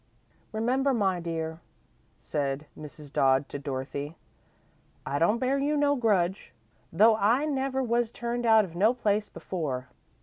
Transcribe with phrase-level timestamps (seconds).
[0.51, 1.59] "Remember, my dear,"
[2.17, 3.13] said Mrs.
[3.13, 4.17] Dodd to Dorothy;
[5.05, 6.53] "I don't bear you no grudge,
[6.91, 9.89] though I never was turned out of no place before.